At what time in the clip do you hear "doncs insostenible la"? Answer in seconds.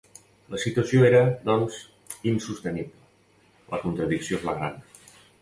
1.49-3.83